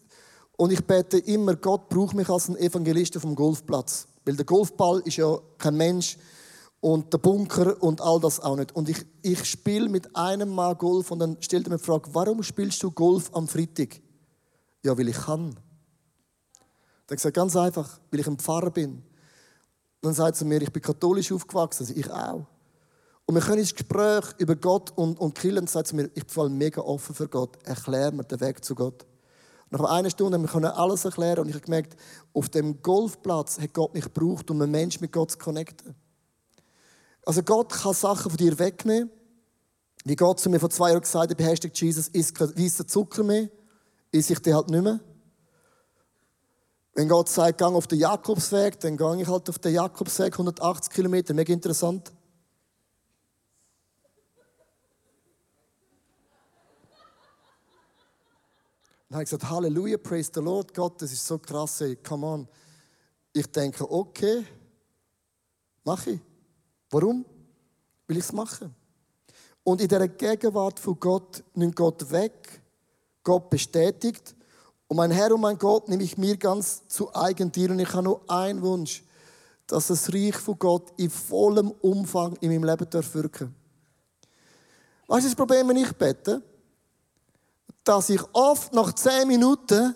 [0.56, 4.06] und ich bete immer, Gott braucht mich als ein Evangelist vom Golfplatz.
[4.24, 6.16] Weil der Golfball ist ja kein Mensch
[6.80, 8.74] und der Bunker und all das auch nicht.
[8.74, 12.08] Und ich, ich spiele mit einem Mal Golf und dann stellt er mir die Frage,
[12.12, 14.00] warum spielst du Golf am Freitag?
[14.82, 15.56] Ja, weil ich kann.
[17.06, 19.02] Dann sagt ganz einfach, weil ich ein Pfarrer bin.
[20.00, 22.46] Dann sagt er mir, ich bin katholisch aufgewachsen, also ich auch.
[23.26, 26.80] Und wir können ins Gespräch über Gott und, und Killen, sagt mir, ich bin mega
[26.80, 27.58] offen für Gott.
[27.64, 29.04] Erklär mir den Weg zu Gott.
[29.70, 31.96] Nach einer Stunde haben wir alles erklären und ich habe gemerkt,
[32.32, 35.94] auf dem Golfplatz hat Gott mich gebraucht, um einen Menschen mit Gott zu connecten.
[37.24, 39.10] Also Gott kann Sachen von dir wegnehmen.
[40.04, 43.24] Wie Gott zu mir vor zwei Jahren gesagt hat, beherrscht Jesus, isst kein weißer Zucker
[43.24, 43.50] mehr,
[44.12, 45.00] isst ich den halt nicht mehr.
[46.94, 50.92] Wenn Gott sagt, gang auf den Jakobsweg, dann gehe ich halt auf den Jakobsweg, 180
[50.92, 52.12] Kilometer, mega interessant.
[59.16, 62.48] Habe ich gesagt, Halleluja, praise the Lord, Gott, das ist so krass, ey, come on.
[63.32, 64.44] Ich denke, okay,
[65.84, 66.20] mache ich.
[66.90, 67.24] Warum?
[68.06, 68.74] will ich es machen.
[69.64, 72.62] Und in dieser Gegenwart von Gott nimmt Gott weg,
[73.22, 74.34] Gott bestätigt.
[74.86, 77.70] Und mein Herr und mein Gott nehme ich mir ganz zu eigen dir.
[77.70, 79.02] Und ich habe nur einen Wunsch,
[79.66, 84.28] dass das Reich von Gott in vollem Umfang in meinem Leben wirken darf.
[85.08, 86.42] Was ist das Problem, wenn ich bete?
[87.86, 89.94] Dass ich oft nach zehn Minuten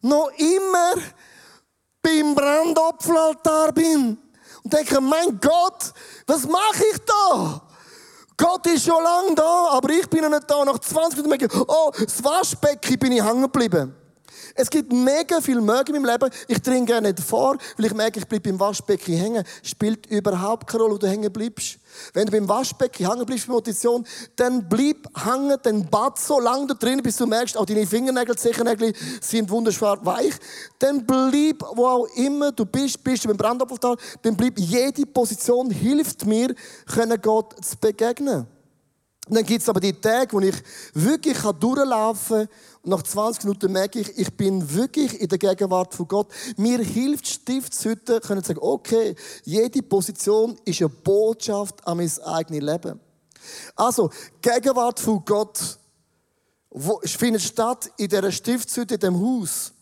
[0.00, 0.94] noch immer
[2.00, 4.18] beim Brandopferaltar bin
[4.62, 5.92] und denke, mein Gott,
[6.26, 7.60] was mache ich da?
[8.38, 10.64] Gott ist schon lange da, aber ich bin noch nicht da.
[10.64, 13.94] Nach 20 Minuten merke ich, oh, das Waschbecken bin ich hängen geblieben.
[14.56, 16.30] Es gibt mega viel Mögen in meinem Leben.
[16.46, 19.44] Ich trinke gerne nicht vor, weil ich merke, ich bleibe beim Waschbecken hängen.
[19.64, 21.78] Spielt überhaupt keine Rolle, wo du hängen bleibst.
[22.12, 26.68] Wenn du beim Waschbecken hängen bleibst, bei Motivation, dann bleib hängen, dann bad so lange
[26.68, 30.34] da drin, bis du merkst, auch deine Fingernägel, Zechennägel sind wunderschwarz weich.
[30.78, 35.70] Dann bleib, wo auch immer du bist, bist du beim Brandopfertal, dann bleib, jede Position
[35.70, 36.54] hilft mir,
[36.86, 38.46] können Gott zu begegnen.
[39.28, 40.54] Und dann gibt's aber die Tage, wo ich
[40.92, 42.48] wirklich durchlaufen kann
[42.82, 46.28] und nach 20 Minuten merke ich, ich bin wirklich in der Gegenwart von Gott.
[46.58, 53.00] Mir hilft Stiftshütte, können sagen, okay, jede Position ist eine Botschaft an mein eigenes Leben.
[53.74, 54.10] Also,
[54.42, 55.78] Gegenwart von Gott
[57.04, 59.72] findet statt in dieser Stiftshütte, in dem Haus.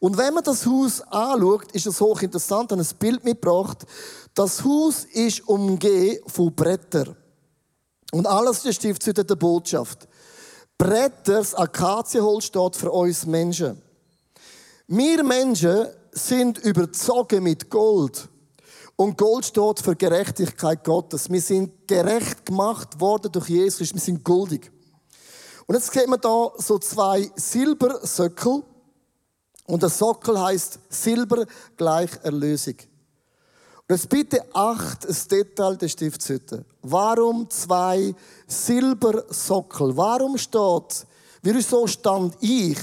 [0.00, 3.86] Und wenn man das Haus anschaut, ist es hochinteressant, ich habe ein Bild mitgebracht.
[4.34, 7.16] Das Haus ist umgeben von Brettern.
[8.14, 10.06] Und alles der Stiftshütte eine Botschaft.
[10.78, 13.82] Bretter, das Akazienholz steht für uns Menschen.
[14.86, 18.28] Wir Menschen sind überzogen mit Gold.
[18.94, 21.28] Und Gold steht für Gerechtigkeit Gottes.
[21.28, 23.92] Wir sind gerecht gemacht worden durch Jesus.
[23.92, 24.70] Wir sind goldig.
[25.66, 28.62] Und jetzt sehen wir da so zwei Silbersöckel.
[29.66, 31.46] Und der Sockel heißt Silber
[31.76, 32.76] gleich Erlösung.
[33.86, 36.64] Und jetzt bitte acht das Detail der Stiftshütte.
[36.80, 38.14] Warum zwei
[38.46, 39.94] Silbersockel?
[39.94, 41.06] Warum steht,
[41.42, 42.78] wie so stand ich,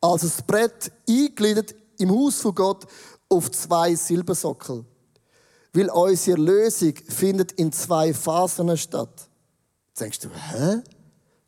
[0.00, 2.86] als das Brett eingegliedert im Haus von Gott,
[3.28, 4.84] auf zwei Silbersockel?
[5.72, 9.28] Weil unsere Lösung findet in zwei Phasen statt.
[9.88, 10.82] Jetzt denkst du, hä?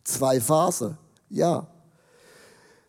[0.02, 0.98] Zwei Phasen?
[1.28, 1.68] Ja.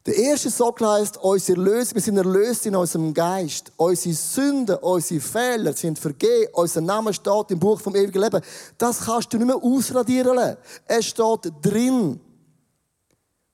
[0.06, 3.72] Der erste Sockel heißt, unsere Lösung, wir sind erlöst in unserem Geist.
[3.76, 6.52] Unsere Sünden, unsere Fehler sind vergeben.
[6.54, 8.41] Unser Name steht im Buch vom ewigen Leben.
[8.78, 10.58] Das kannst du nicht mehr ausradieren.
[10.86, 12.20] Es steht drin.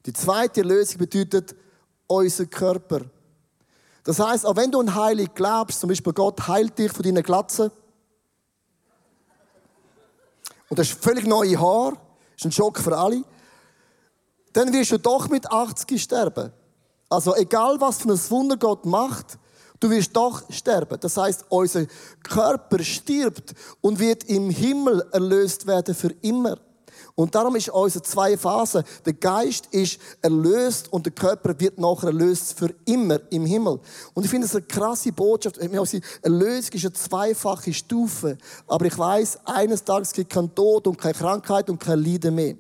[0.06, 1.56] Die zweite Lösung bedeutet
[2.08, 3.02] unser Körper.
[4.04, 7.24] Das heißt, auch wenn du an Heilig glaubst, zum Beispiel Gott heilt dich von deinen
[7.24, 7.72] Glatzen,
[10.68, 11.98] und das ist völlig neue Haar,
[12.36, 13.24] ist ein Schock für alle
[14.54, 16.52] dann wirst du doch mit 80 sterben.
[17.10, 19.38] Also egal, was für ein Wunder Gott macht,
[19.80, 20.98] du wirst doch sterben.
[21.00, 21.86] Das heißt, unser
[22.24, 26.58] Körper stirbt und wird im Himmel erlöst werden für immer.
[27.16, 28.84] Und darum ist unsere zwei Phasen.
[29.06, 33.80] Der Geist ist erlöst und der Körper wird nachher erlöst für immer im Himmel.
[34.14, 35.58] Und ich finde es eine krasse Botschaft.
[35.58, 36.02] Erlösung
[36.74, 38.38] ist eine zweifache Stufe.
[38.68, 42.36] Aber ich weiß, eines Tages gibt es keinen Tod und keine Krankheit und kein Leiden
[42.36, 42.56] mehr.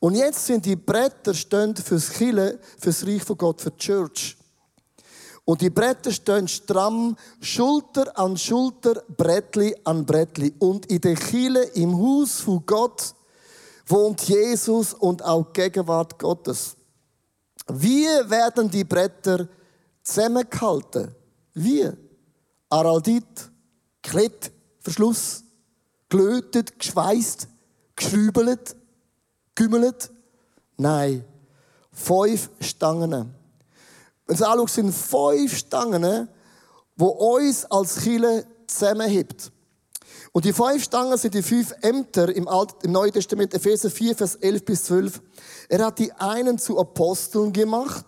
[0.00, 4.36] Und jetzt sind die Bretter stehen fürs Chile, fürs Reich von Gott, für die Church.
[5.44, 10.54] Und die Bretter stehen stramm, Schulter an Schulter, Brettli an Brettli.
[10.58, 13.14] Und in der Chile, im Haus von Gott,
[13.86, 16.76] wohnt Jesus und auch Gegenwart Gottes.
[17.66, 19.48] Wie werden die Bretter
[20.02, 21.14] zusammengehalten?
[21.54, 21.90] Wie?
[22.68, 23.50] Araldit,
[24.02, 25.42] Klett, Verschluss,
[26.08, 27.48] gelötet, geschweißt,
[27.96, 28.76] geschrübelt,
[29.58, 30.10] gekümmelt?
[30.76, 31.24] Nein.
[31.92, 33.34] Fünf Stangen.
[34.26, 36.28] Wenn Sie anschauen, sind fünf Stangen,
[36.96, 39.50] die uns als Chile zusammenhebt.
[40.32, 44.14] Und die fünf Stangen sind die fünf Ämter im, Alt, im Neuen Testament, Epheser 4,
[44.14, 45.20] Vers 11 bis 12.
[45.68, 48.06] Er hat die einen zu Aposteln gemacht,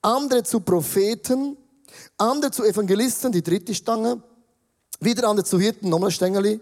[0.00, 1.56] andere zu Propheten,
[2.16, 4.22] andere zu Evangelisten, die dritte Stange,
[5.00, 6.60] wieder andere zu Hirten, nochmal Stängeli,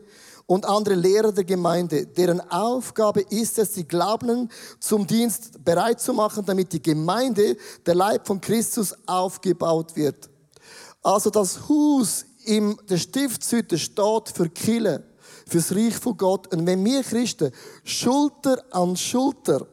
[0.50, 6.12] und andere Lehrer der Gemeinde, deren Aufgabe ist es, die Glaubenden zum Dienst bereit zu
[6.12, 10.28] machen, damit die Gemeinde, der Leib von Christus, aufgebaut wird.
[11.04, 15.04] Also das Haus im der Stiftshütte steht für Kille,
[15.46, 16.52] fürs Reich von Gott.
[16.52, 17.52] Und wenn wir Christen
[17.84, 19.68] Schulter an Schulter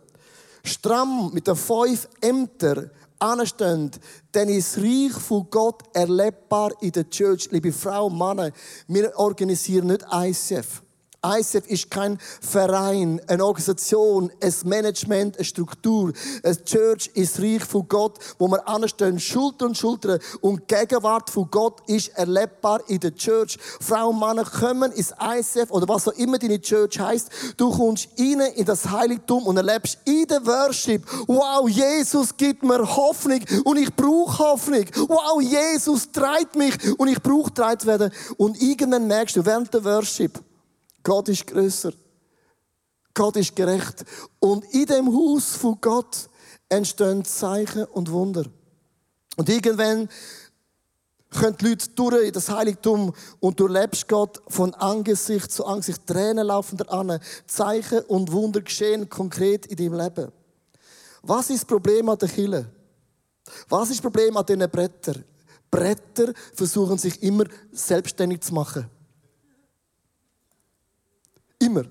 [0.63, 3.91] stramm mit den fünf Ämtern anstehen,
[4.31, 7.49] dann ist das Reich von Gott erlebbar in der Church.
[7.51, 8.51] Liebe Frau, Mann,
[8.87, 10.83] wir organisieren nicht ICF.
[11.39, 16.13] ICF ist kein Verein, eine Organisation, ein Management, eine Struktur.
[16.43, 20.19] Eine Church ist Reich von Gott, wo wir anstehen, Schulter und Schulter.
[20.41, 23.57] Und die Gegenwart von Gott ist erlebbar in der Church.
[23.79, 27.29] Frauen und Männer kommen ins ICF oder was auch immer deine Church heißt.
[27.57, 32.79] Du kommst rein in das Heiligtum und erlebst in der Worship, wow, Jesus gibt mir
[32.95, 34.85] Hoffnung und ich brauche Hoffnung.
[35.07, 38.11] Wow, Jesus treibt mich und ich brauche treibt werden.
[38.37, 40.39] Und irgendwann merkst du während der Worship,
[41.07, 41.93] Gott ist größer.
[43.13, 44.03] Gott ist gerecht.
[44.39, 46.29] Und in dem Haus von Gott
[46.67, 48.43] entstehen Zeichen und Wunder.
[49.37, 50.09] Und irgendwann
[51.29, 56.05] können die Leute durch in das Heiligtum und du lebst Gott von Angesicht zu Angesicht.
[56.05, 57.21] Tränen laufen da an.
[57.45, 60.33] Zeichen und Wunder geschehen konkret in deinem Leben.
[61.21, 62.69] Was ist das Problem an der Kille?
[63.69, 65.23] Was ist das Problem an diesen Brettern?
[65.71, 68.89] Bretter versuchen sich immer selbstständig zu machen.
[71.67, 71.83] Immer.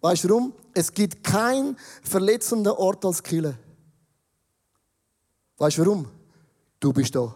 [0.00, 0.52] Weißt du warum?
[0.72, 3.58] Es gibt keinen verletzenden Ort als Kille.
[5.58, 6.08] Weißt du warum?
[6.78, 7.34] Du bist da.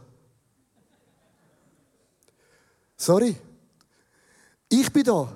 [2.96, 3.34] Sorry.
[4.68, 5.32] Ich bin da.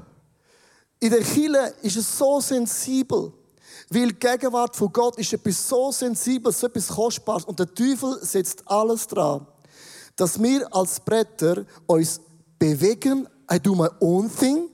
[1.00, 3.32] In der Kille ist es so sensibel,
[3.90, 8.24] weil die Gegenwart von Gott ist etwas so sensibel, so etwas Kostbares und der Teufel
[8.24, 9.48] setzt alles dran,
[10.14, 12.20] dass wir als Bretter uns
[12.56, 14.68] bewegen, I do my own thing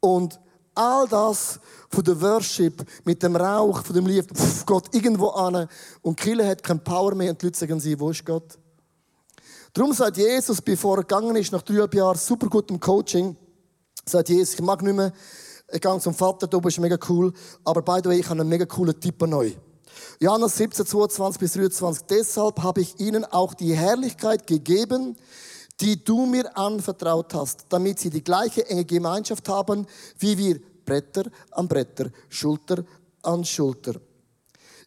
[0.00, 0.40] und
[0.74, 4.26] all das von der Worship, mit dem Rauch, von dem Lied,
[4.66, 5.68] Gott irgendwo an
[6.02, 8.58] und Kille hat keine Power mehr und die Leute sagen sie, wo ist Gott?
[9.72, 13.36] Darum sagt Jesus, bevor er gegangen ist, nach dreieinhalb Jahren super gutem Coaching,
[14.04, 15.12] sagt Jesus, ich mag nicht mehr,
[15.72, 17.32] ich gehe zum Vater, du bist mega cool,
[17.64, 19.56] aber by the way, ich habe einen mega coolen Tipp an euch.
[20.20, 22.04] Johannes 17, 22 bis 23.
[22.06, 25.16] Deshalb habe ich ihnen auch die Herrlichkeit gegeben,
[25.80, 29.86] die du mir anvertraut hast, damit sie die gleiche enge Gemeinschaft haben,
[30.18, 32.84] wie wir Bretter an Bretter, Schulter
[33.22, 33.94] an Schulter.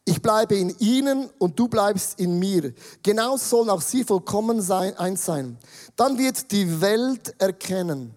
[0.05, 2.73] Ich bleibe in ihnen und du bleibst in mir.
[3.03, 5.57] Genauso sollen auch sie vollkommen sein, eins sein.
[5.97, 8.13] Dann wird die Welt erkennen,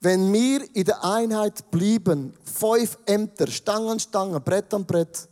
[0.00, 5.28] wenn wir in der Einheit blieben, fünf Ämter, Stange an Stange, Brett an Brett,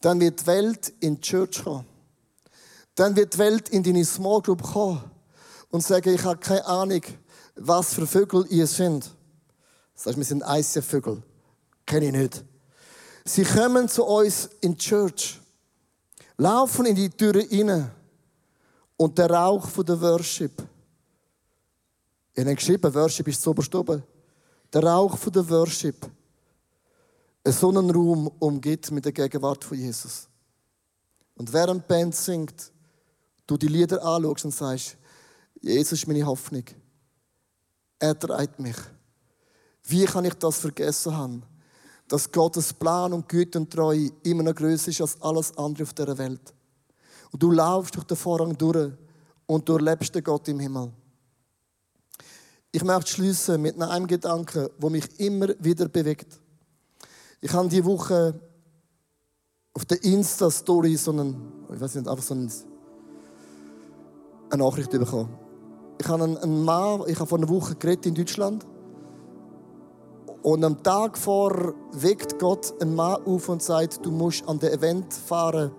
[0.00, 1.84] dann wird die Welt in die Church kommen.
[2.94, 5.09] Dann wird die Welt in deine Small Group kommen
[5.70, 7.02] und sagen, ich habe keine Ahnung,
[7.54, 9.10] was für Vögel ihr sind.
[9.94, 11.22] Sagst, wir sind Eisvögel.
[11.86, 12.44] Kenne ich nicht.
[13.24, 15.38] Sie kommen zu uns in die Church,
[16.36, 17.90] laufen in die Türe rein
[18.96, 20.62] und der Rauch von der Worship.
[22.34, 24.02] Ich habe geschrieben, Worship ist so oben.
[24.72, 26.08] Der Rauch von der Worship.
[27.44, 30.28] Ein Sonnenraum umgibt mit der Gegenwart von Jesus.
[31.34, 32.72] Und während die Band singt,
[33.46, 34.96] du die Lieder anschaust und sagst,
[35.60, 36.64] Jesus ist meine Hoffnung.
[37.98, 38.76] Er treibt mich.
[39.84, 41.42] Wie kann ich das vergessen haben?
[42.08, 45.92] Dass Gottes Plan und Güte und Treue immer noch größer ist als alles andere auf
[45.92, 46.54] dieser Welt.
[47.30, 48.92] Und du laufst durch den Vorhang durch
[49.46, 50.92] und du erlebst den Gott im Himmel.
[52.72, 56.40] Ich möchte schließen mit einem Gedanken, wo mich immer wieder bewegt.
[57.40, 58.40] Ich habe diese Woche
[59.74, 62.52] auf der Insta-Story so einen, ich weiß nicht, einfach so einen,
[64.50, 65.49] eine Nachricht bekommen.
[66.00, 68.66] Ich habe einen Mann, ich habe vor einer Woche geredet in Deutschland.
[70.42, 74.72] Und am Tag vor weckt Gott einen Mann auf und sagt, du musst an den
[74.72, 75.70] Event fahren,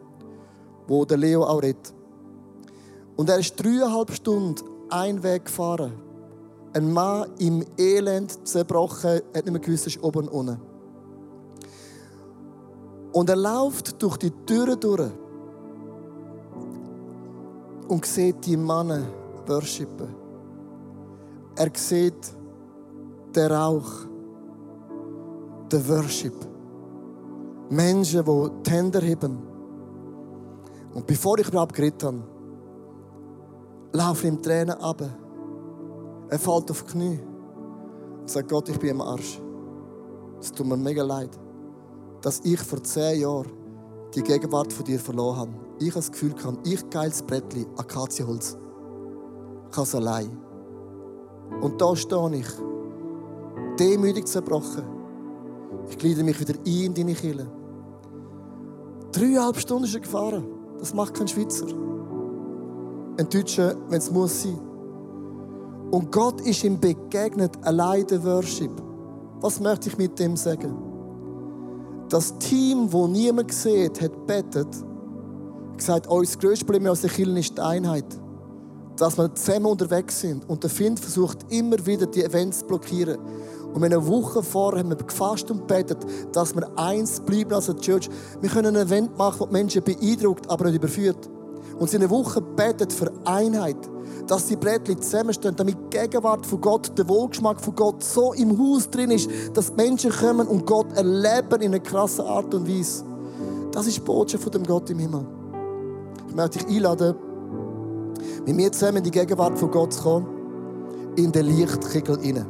[0.88, 1.92] wo der Leo auch redet.
[3.16, 5.94] Und er ist dreieinhalb Stunden ein Weg gefahren.
[6.74, 10.62] Ein Mann im Elend zerbrochen, hat nicht mehr gewusst, ist oben und unten.
[13.12, 15.10] Und er läuft durch die Türen durch
[17.88, 19.02] und sieht die Männer
[19.52, 20.08] worshipen.
[21.56, 22.34] Er sieht
[23.36, 24.06] den Rauch,
[25.72, 26.34] den Worship.
[27.70, 29.38] Menschen, die die Hände heben.
[30.94, 32.22] Und bevor ich überhaupt geredet habe,
[33.94, 35.02] laufen ihm Tränen ab.
[36.30, 37.20] Er fällt auf die Knie
[38.22, 39.42] und sagt, Gott, ich bin am Arsch.
[40.40, 41.30] Es tut mir mega leid,
[42.22, 43.52] dass ich vor zehn Jahren
[44.16, 45.52] die Gegenwart von dir verloren habe.
[45.80, 48.58] Ich habe das Gefühl, ich geiles Brettli, Akazienholz,
[49.72, 50.38] kann es allein.
[51.62, 52.48] Und da stehe ich,
[53.80, 54.84] demütig zerbrochen.
[55.90, 57.48] Ich gliede mich wieder ein in deine Kille.
[59.12, 60.46] Dreieinhalb Stunden ist er gefahren.
[60.80, 61.68] Das macht kein Schweizer.
[63.18, 64.60] Ein Deutscher, wenn es muss sein.
[65.92, 68.72] Und Gott ist ihm begegnet, allein der Worship.
[69.42, 70.74] Was möchte ich mit dem sagen?
[72.08, 74.68] Das Team, wo niemand sieht, hat betet,
[75.76, 78.21] gesagt, oh, das größte Problem aus der Kirche ist die Einheit.
[78.98, 80.48] Dass wir zusammen unterwegs sind.
[80.50, 83.18] Und der Find versucht immer wieder, die Events zu blockieren.
[83.74, 85.98] Und eine Woche vorher haben wir gefasst und betet,
[86.34, 88.10] dass wir eins bleiben als Church.
[88.42, 91.30] Wir können ein Event machen, das Menschen beeindruckt, aber nicht überführt.
[91.80, 93.78] Und sie eine Woche betet für Einheit.
[94.28, 98.58] Dass die Brettchen zusammenstehen, damit die Gegenwart von Gott, der Wohlgeschmack von Gott so im
[98.58, 102.68] Haus drin ist, dass die Menschen kommen und Gott erleben in einer krassen Art und
[102.68, 103.04] Weise.
[103.72, 105.26] Das ist die Botschaft von dem Gott im Himmel.
[106.28, 107.16] Ich möchte dich einladen,
[108.46, 110.28] mit mir zusammen in die Gegenwart von Gott zu kommen,
[111.16, 112.48] in den Lichtkegel hinein.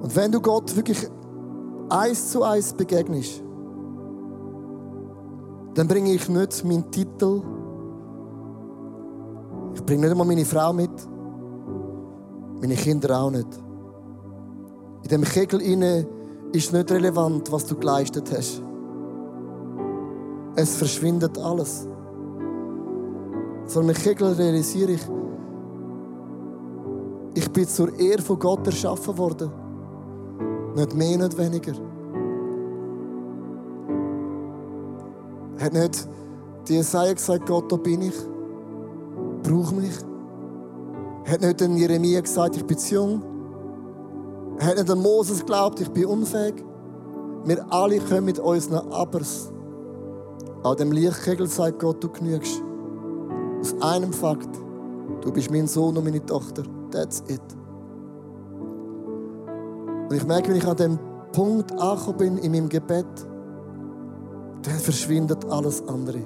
[0.00, 1.08] Und wenn du Gott wirklich
[1.88, 3.42] eins zu eins begegnest,
[5.74, 7.42] dann bringe ich nicht meinen Titel,
[9.74, 10.90] ich bringe nicht einmal meine Frau mit,
[12.60, 13.48] meine Kinder auch nicht.
[15.02, 16.06] In dem Kegel inne
[16.52, 18.62] ist nicht relevant, was du geleistet hast.
[20.60, 21.86] Es verschwindet alles.
[23.66, 25.08] Sondern Kegel realisiere ich,
[27.34, 29.52] ich bin zur Ehre von Gott erschaffen worden.
[30.74, 31.74] Nicht mehr, nicht weniger.
[35.60, 36.08] Hat nicht
[36.66, 38.16] die Jesaja gesagt, Gott, da bin ich,
[39.44, 39.96] brauch mich?
[41.30, 43.22] Hat nicht den Jeremia gesagt, ich bin zu jung?
[44.58, 46.64] Hat nicht der Moses geglaubt, ich bin unfähig?
[47.44, 49.52] Wir alle kommen mit unseren Abers.
[50.64, 52.62] An dem Lichtkegel sagt Gott, du genügst.
[53.60, 54.48] Aus einem Fakt.
[55.20, 56.62] Du bist mein Sohn und meine Tochter.
[56.90, 57.40] That's it.
[60.08, 60.98] Und ich merke, wenn ich an dem
[61.32, 63.06] Punkt angekommen bin in meinem Gebet,
[64.62, 66.20] dann verschwindet alles andere.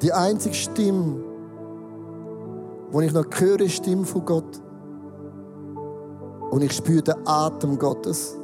[0.00, 1.16] Die einzige Stimme,
[2.90, 4.60] wo ich noch höre, ist die Stimme von Gott.
[6.50, 8.36] Und ich spüre den Atem Gottes.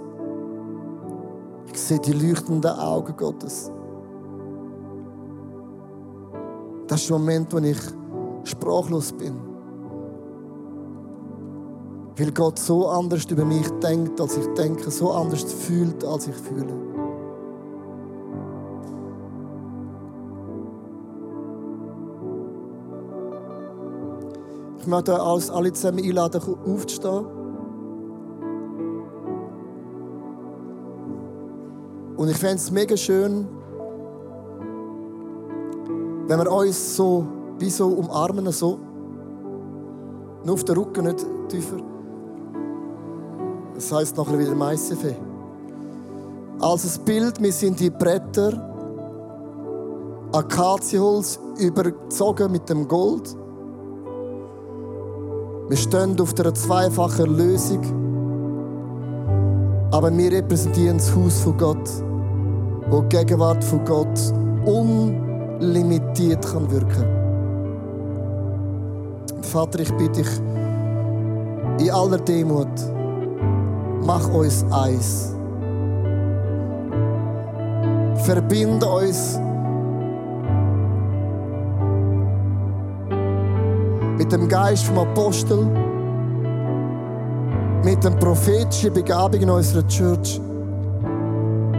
[1.91, 3.69] Sehe die leuchtenden Augen Gottes.
[6.87, 7.81] Das ist der Moment, wo ich
[8.45, 9.35] sprachlos bin.
[12.17, 16.37] Weil Gott so anders über mich denkt, als ich denke, so anders fühlt, als ich
[16.37, 16.73] fühle.
[24.79, 27.40] Ich möchte euch alle zusammen einladen, aufzustehen.
[32.21, 33.49] Und ich fände es mega schön,
[36.27, 37.25] wenn wir uns so
[37.59, 38.79] wie so umarmen, so.
[40.45, 41.79] Nur auf den Rücken, nicht tiefer.
[43.75, 45.17] Das heißt nachher wieder Maisefee.
[46.61, 48.69] Als ein Bild, wir sind die Bretter,
[50.33, 53.35] Akazienholz überzogen mit dem Gold.
[55.71, 57.81] Wir stehen auf der zweifachen Lösung.
[59.91, 61.89] Aber wir repräsentieren das Haus von Gott,
[62.91, 64.19] wo die Gegenwart von Gott
[64.67, 67.05] unlimitiert kann wirken.
[69.43, 70.41] Vater, ich bitte dich
[71.81, 72.69] in aller Demut,
[74.05, 75.35] mach uns eins.
[78.25, 79.41] Verbinde uns
[84.19, 85.67] mit dem Geist vom Apostel,
[87.83, 90.41] mit dem prophetischen Begabung in unserer Church,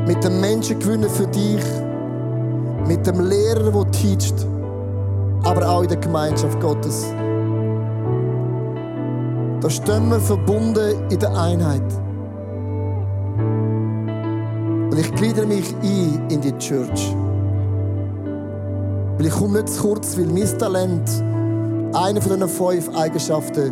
[0.07, 1.63] mit dem Menschengewinn für dich,
[2.87, 4.45] mit dem Lehrer, der teacht,
[5.43, 7.05] aber auch in der Gemeinschaft Gottes.
[9.61, 11.83] Da stehen wir verbunden in der Einheit.
[14.91, 17.15] Und ich gliedere mich ein in die Church.
[19.17, 21.09] Weil ich komme nicht zu kurz, weil mein Talent,
[21.93, 23.71] eine von diesen fünf Eigenschaften,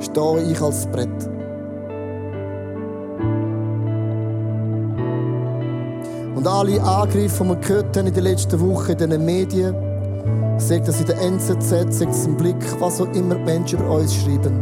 [0.00, 1.31] stehe ich als Brett.
[6.42, 9.76] Und alle Angriffe, die wir gehört haben in den letzten Wochen in den Medien,
[10.58, 13.98] sagt das in der NZZ, sagt es im Blick, was auch immer die Menschen über
[13.98, 14.60] uns schreiben.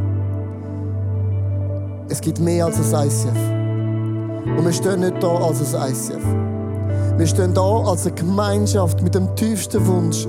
[2.10, 4.58] Es gibt mehr als ein ICF.
[4.58, 7.16] Und wir stehen nicht da als ein ICF.
[7.16, 10.28] Wir stehen da als eine Gemeinschaft mit dem tiefsten Wunsch,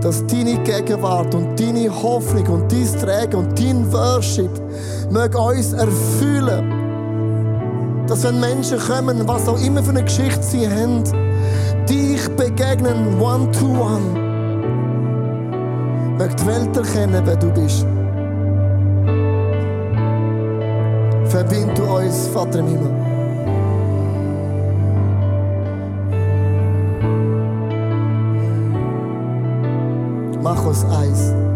[0.00, 4.50] dass deine Gegenwart und deine Hoffnung und dein Trägen und dein Worship
[5.10, 6.79] uns erfüllen.
[8.10, 11.04] Dass wenn Menschen kommen, was auch immer für eine Geschichte sie haben,
[11.88, 14.00] dich begegnen, one to one,
[16.18, 17.86] möge die Welt erkennen, wer du bist.
[21.30, 22.90] Verbind du uns, Vater im Himmel.
[30.42, 31.49] mach uns eins.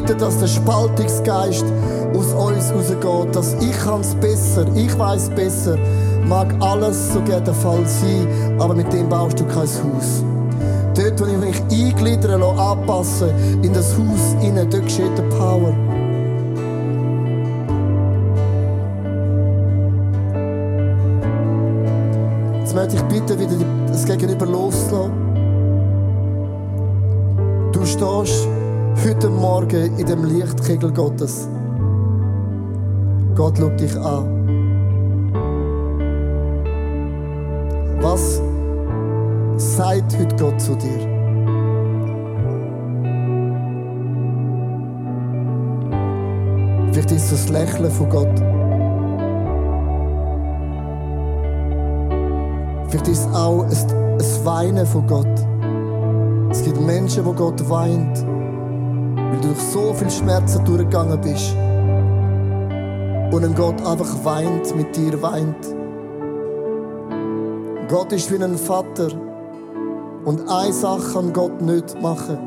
[0.00, 1.64] Bitte, dass der Spaltungsgeist
[2.14, 5.76] aus uns rausgeht, dass ich es besser, ich weiß besser,
[6.24, 8.28] mag alles so gerne der Fall sein,
[8.60, 10.22] aber mit dem baust du kein Haus.
[10.94, 13.30] Dort, wo ich mich eingliedern lasse, anpassen,
[13.60, 15.74] in das Haus innen, dort geschieht der Power.
[22.60, 25.10] Jetzt möchte ich bitten, wieder das Gegenüber loszulassen.
[27.72, 28.46] Du stehst
[29.04, 31.48] heute Morgen in dem Lichtkegel Gottes.
[33.34, 34.38] Gott schaut dich an.
[38.00, 38.42] Was
[39.56, 40.98] sagt heute Gott zu dir?
[46.92, 48.38] Vielleicht ist es das Lächeln von Gott.
[52.88, 55.46] Vielleicht ist es auch ein Weinen von Gott.
[56.50, 58.24] Es gibt Menschen, wo Gott weint,
[59.30, 61.54] weil du durch so viel Schmerzen durchgegangen bist.
[63.34, 65.74] Und ein Gott einfach weint, mit dir weint.
[67.88, 69.08] Gott ist wie ein Vater.
[70.24, 72.38] Und eine Sache kann Gott nicht machen.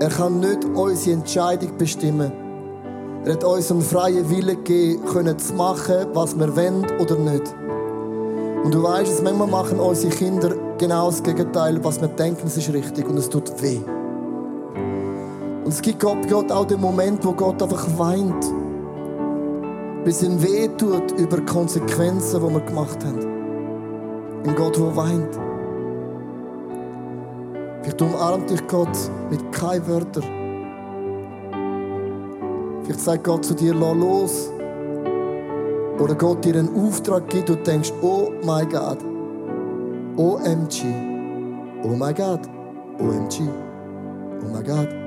[0.00, 2.32] Er kann nicht unsere Entscheidung bestimmen.
[3.24, 7.54] Er hat uns einen freien Willen gegeben, können zu machen, was wir wollen oder nicht.
[8.64, 12.72] Und du weißt manchmal machen unsere Kinder genau das Gegenteil, was wir denken, es ist
[12.72, 13.80] richtig und es tut weh.
[15.68, 18.42] Und es gibt Gott auch den Moment, wo Gott einfach weint.
[20.02, 23.18] Bis ihm weh tut über Konsequenzen, die wir gemacht haben.
[24.46, 25.38] Ein Gott, der weint.
[27.82, 28.96] Vielleicht umarmt dich Gott
[29.30, 30.24] mit keinen Wörtern.
[32.84, 34.50] Vielleicht sagt Gott zu dir, lass los.
[35.98, 39.04] Oder Gott dir einen Auftrag gibt und denkst, oh mein Gott,
[40.16, 40.86] OMG,
[41.82, 42.48] oh mein Gott,
[42.98, 44.97] OMG, oh mein Gott.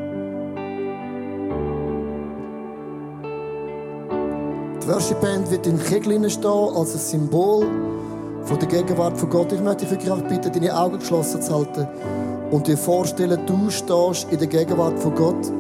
[4.84, 7.68] Die Worship Band wird in Kegeln stehen als ein Symbol
[8.46, 9.52] von der Gegenwart von Gott.
[9.52, 11.88] Ich möchte dich wirklich bitten, deine Augen geschlossen zu halten
[12.50, 15.52] und dir vorstellen, du stehst in der Gegenwart von Gott.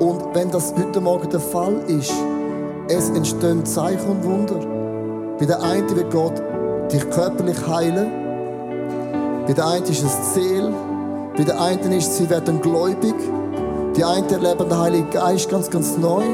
[0.00, 2.12] Und wenn das heute Morgen der Fall ist,
[2.88, 4.58] es entstehen Zeichen und Wunder.
[5.38, 6.42] Bei der einen wird Gott
[6.90, 8.10] dich körperlich heilen.
[9.46, 10.72] Bei der einen ist es Ziel.
[11.36, 13.14] Bei der einen ist, sie werden gläubig.
[13.96, 16.24] Die einen erleben den Heiligen Geist ganz, ganz neu.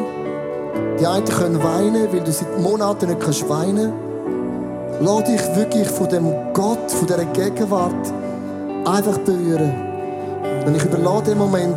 [1.02, 3.92] Die einen können weinen, weil du seit Monaten nicht kannst weinen
[5.00, 8.12] Lass dich wirklich von dem Gott, von dieser Gegenwart
[8.84, 9.72] einfach berühren.
[10.64, 11.76] Und ich überlade den Moment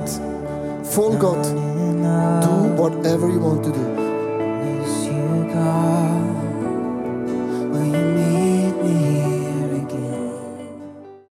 [0.84, 1.44] voll Gott.
[1.44, 4.05] Do whatever you want to do.